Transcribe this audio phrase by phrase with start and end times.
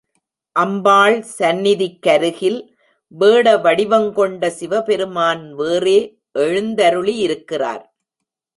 [0.55, 2.57] அம்பாள் சந்நிதிக்கருகில்
[3.11, 5.99] வேட வடிவங்கொண்ட சிவபெருமான் வேறே
[6.39, 7.83] எழுந்தருளியிருக்கிறார்.